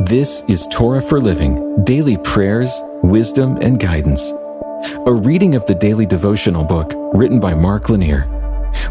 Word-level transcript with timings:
This 0.00 0.42
is 0.46 0.68
Torah 0.70 1.00
for 1.00 1.20
Living 1.20 1.82
daily 1.84 2.18
prayers, 2.18 2.82
wisdom, 3.02 3.56
and 3.62 3.80
guidance. 3.80 4.30
A 5.06 5.12
reading 5.12 5.54
of 5.54 5.64
the 5.64 5.74
daily 5.74 6.04
devotional 6.04 6.64
book 6.64 6.92
written 7.14 7.40
by 7.40 7.54
Mark 7.54 7.88
Lanier. 7.88 8.28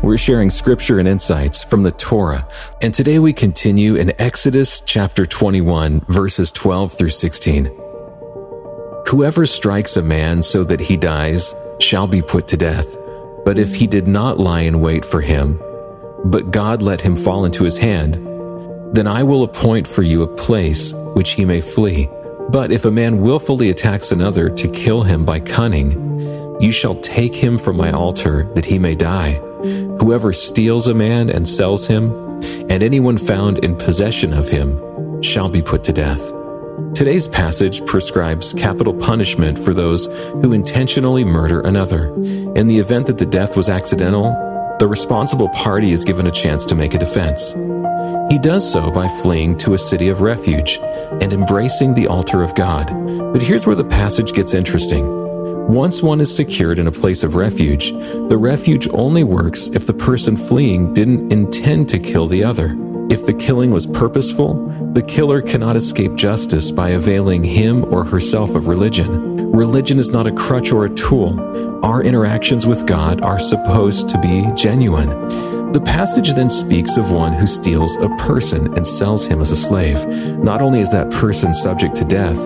We're 0.02 0.18
sharing 0.18 0.50
scripture 0.50 0.98
and 0.98 1.08
insights 1.08 1.64
from 1.64 1.84
the 1.84 1.92
Torah, 1.92 2.48
and 2.82 2.92
today 2.92 3.20
we 3.20 3.34
continue 3.34 3.96
in 3.96 4.20
Exodus 4.20 4.82
chapter 4.82 5.28
21, 5.28 6.02
verses 6.10 6.52
12 6.52 6.98
through 6.98 7.12
16. 7.12 7.66
Whoever 9.08 9.46
strikes 9.46 9.98
a 9.98 10.02
man 10.02 10.42
so 10.42 10.64
that 10.64 10.82
he 10.82 10.98
dies 10.98 11.54
shall 11.80 12.08
be 12.08 12.24
put 12.24 12.48
to 12.48 12.58
death. 12.58 12.98
But 13.46 13.60
if 13.60 13.76
he 13.76 13.86
did 13.86 14.08
not 14.08 14.40
lie 14.40 14.62
in 14.62 14.82
wait 14.82 15.06
for 15.06 15.22
him, 15.22 15.62
but 16.26 16.50
God 16.50 16.82
let 16.82 17.02
him 17.02 17.16
fall 17.16 17.46
into 17.46 17.64
his 17.64 17.78
hand, 17.78 18.16
then 18.94 19.08
I 19.08 19.24
will 19.24 19.44
appoint 19.44 19.88
for 19.88 20.04
you 20.04 20.24
a 20.24 20.36
place 20.36 20.94
which 21.14 21.32
he 21.32 21.46
may 21.46 21.62
flee. 21.62 22.10
But 22.50 22.72
if 22.72 22.86
a 22.86 22.92
man 22.92 23.22
wilfully 23.22 23.70
attacks 23.70 24.12
another 24.12 24.50
to 24.50 24.68
kill 24.70 25.02
him 25.02 25.26
by 25.26 25.40
cunning, 25.40 26.62
you 26.62 26.72
shall 26.72 26.96
take 26.96 27.36
him 27.36 27.58
from 27.58 27.76
my 27.76 27.92
altar 27.92 28.52
that 28.54 28.66
he 28.66 28.80
may 28.80 28.96
die. 28.96 29.34
Whoever 30.00 30.32
steals 30.32 30.88
a 30.88 30.94
man 30.94 31.30
and 31.30 31.48
sells 31.48 31.88
him, 31.88 32.12
and 32.70 32.84
anyone 32.84 33.18
found 33.18 33.64
in 33.66 33.76
possession 33.76 34.32
of 34.32 34.48
him, 34.48 35.22
shall 35.22 35.50
be 35.50 35.62
put 35.62 35.84
to 35.86 35.94
death. 35.94 36.32
Today's 36.94 37.28
passage 37.28 37.86
prescribes 37.86 38.54
capital 38.54 38.94
punishment 38.94 39.60
for 39.60 39.74
those 39.74 40.06
who 40.06 40.54
intentionally 40.54 41.26
murder 41.26 41.62
another. 41.62 42.14
In 42.56 42.68
the 42.68 42.80
event 42.80 43.08
that 43.08 43.18
the 43.18 43.26
death 43.26 43.58
was 43.58 43.70
accidental, 43.70 44.34
the 44.80 44.88
responsible 44.88 45.50
party 45.50 45.92
is 45.92 46.04
given 46.04 46.28
a 46.28 46.32
chance 46.32 46.66
to 46.66 46.76
make 46.76 46.94
a 46.94 47.00
defense. 47.00 47.54
He 48.30 48.38
does 48.38 48.70
so 48.70 48.92
by 48.92 49.08
fleeing 49.22 49.58
to 49.60 49.74
a 49.74 49.78
city 49.78 50.10
of 50.10 50.22
refuge 50.22 50.80
and 51.22 51.32
embracing 51.32 51.94
the 51.94 52.08
altar 52.08 52.44
of 52.44 52.56
God. 52.56 52.88
But 53.32 53.42
here's 53.42 53.66
where 53.66 53.76
the 53.76 53.86
passage 53.86 54.34
gets 54.34 54.54
interesting. 54.54 55.08
Once 55.68 56.04
one 56.04 56.20
is 56.20 56.36
secured 56.36 56.78
in 56.78 56.88
a 56.88 56.92
place 56.92 57.24
of 57.24 57.36
refuge, 57.36 57.92
the 57.92 58.38
refuge 58.38 58.88
only 58.90 59.24
works 59.24 59.70
if 59.70 59.88
the 59.88 59.94
person 59.94 60.36
fleeing 60.36 60.94
didn't 60.94 61.32
intend 61.32 61.88
to 61.90 61.98
kill 61.98 62.28
the 62.28 62.44
other. 62.44 62.76
If 63.10 63.26
the 63.26 63.34
killing 63.34 63.72
was 63.72 63.88
purposeful, 63.88 64.68
the 64.94 65.02
killer 65.02 65.42
cannot 65.42 65.76
escape 65.76 66.16
justice 66.16 66.72
by 66.72 66.90
availing 66.90 67.44
him 67.44 67.86
or 67.94 68.04
herself 68.04 68.56
of 68.56 68.68
religion. 68.68 69.52
Religion 69.52 70.00
is 70.00 70.10
not 70.10 70.28
a 70.28 70.32
crutch 70.32 70.72
or 70.72 70.86
a 70.86 70.90
tool. 70.96 71.75
Our 71.86 72.02
interactions 72.02 72.66
with 72.66 72.88
God 72.88 73.22
are 73.22 73.38
supposed 73.38 74.10
to 74.10 74.20
be 74.20 74.52
genuine. 74.56 75.10
The 75.72 75.84
passage 75.86 76.34
then 76.34 76.50
speaks 76.50 76.98
of 76.98 77.12
one 77.12 77.34
who 77.34 77.46
steals 77.46 77.96
a 77.98 78.10
person 78.16 78.74
and 78.74 78.88
sells 78.88 79.28
him 79.28 79.40
as 79.40 79.52
a 79.52 79.56
slave. 79.56 80.04
Not 80.40 80.64
only 80.64 80.80
is 80.80 80.90
that 80.90 81.12
person 81.12 81.54
subject 81.54 81.96
to 81.98 82.04
death, 82.04 82.40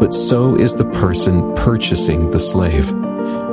but 0.00 0.14
so 0.14 0.56
is 0.56 0.74
the 0.74 0.86
person 0.86 1.54
purchasing 1.54 2.30
the 2.30 2.40
slave. 2.40 2.88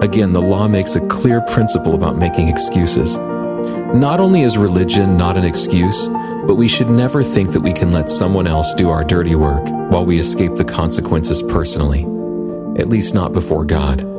Again, 0.01 0.31
the 0.31 0.41
law 0.41 0.69
makes 0.69 0.95
a 0.95 1.05
clear 1.07 1.41
principle 1.41 1.95
about 1.95 2.17
making 2.17 2.47
excuses. 2.47 3.17
Not 3.17 4.21
only 4.21 4.43
is 4.43 4.57
religion 4.57 5.17
not 5.17 5.35
an 5.35 5.43
excuse, 5.43 6.07
but 6.47 6.55
we 6.55 6.69
should 6.69 6.89
never 6.89 7.21
think 7.23 7.51
that 7.51 7.59
we 7.59 7.73
can 7.73 7.91
let 7.91 8.09
someone 8.09 8.47
else 8.47 8.73
do 8.73 8.89
our 8.89 9.03
dirty 9.03 9.35
work 9.35 9.65
while 9.91 10.05
we 10.05 10.17
escape 10.17 10.55
the 10.55 10.63
consequences 10.63 11.43
personally, 11.43 12.03
at 12.79 12.87
least 12.87 13.13
not 13.13 13.33
before 13.33 13.65
God. 13.65 14.14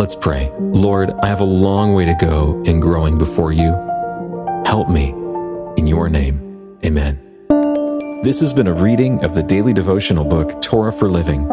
Let's 0.00 0.14
pray. 0.14 0.50
Lord, 0.58 1.10
I 1.22 1.26
have 1.26 1.40
a 1.40 1.44
long 1.44 1.92
way 1.92 2.06
to 2.06 2.14
go 2.14 2.62
in 2.64 2.80
growing 2.80 3.18
before 3.18 3.52
you. 3.52 3.72
Help 4.64 4.88
me. 4.88 5.10
In 5.76 5.86
your 5.86 6.08
name, 6.08 6.78
amen. 6.82 7.20
This 8.22 8.40
has 8.40 8.54
been 8.54 8.66
a 8.66 8.72
reading 8.72 9.22
of 9.22 9.34
the 9.34 9.42
daily 9.42 9.74
devotional 9.74 10.24
book, 10.24 10.62
Torah 10.62 10.90
for 10.90 11.06
Living. 11.06 11.46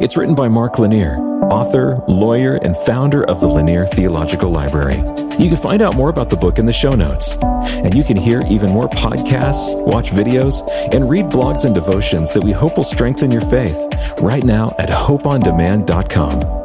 It's 0.00 0.16
written 0.16 0.34
by 0.34 0.48
Mark 0.48 0.78
Lanier, 0.78 1.18
author, 1.50 2.02
lawyer, 2.08 2.54
and 2.62 2.74
founder 2.74 3.24
of 3.24 3.42
the 3.42 3.46
Lanier 3.46 3.84
Theological 3.84 4.50
Library. 4.50 5.02
You 5.38 5.50
can 5.50 5.58
find 5.58 5.82
out 5.82 5.94
more 5.94 6.08
about 6.08 6.30
the 6.30 6.36
book 6.38 6.58
in 6.58 6.64
the 6.64 6.72
show 6.72 6.94
notes. 6.94 7.36
And 7.36 7.94
you 7.94 8.04
can 8.04 8.16
hear 8.16 8.42
even 8.50 8.70
more 8.70 8.88
podcasts, 8.88 9.78
watch 9.86 10.12
videos, 10.12 10.66
and 10.94 11.10
read 11.10 11.26
blogs 11.26 11.66
and 11.66 11.74
devotions 11.74 12.32
that 12.32 12.42
we 12.42 12.52
hope 12.52 12.78
will 12.78 12.84
strengthen 12.84 13.30
your 13.30 13.42
faith 13.42 13.76
right 14.22 14.44
now 14.44 14.74
at 14.78 14.88
hopeondemand.com. 14.88 16.61